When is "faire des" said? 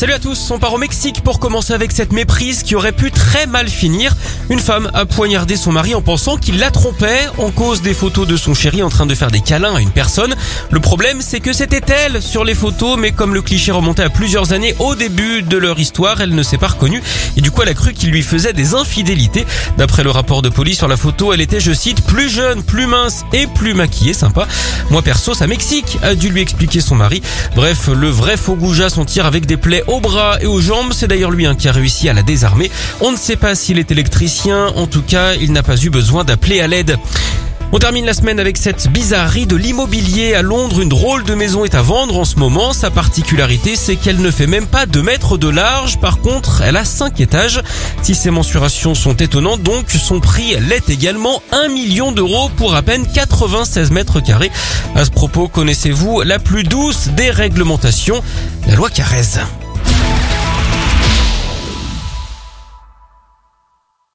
9.14-9.40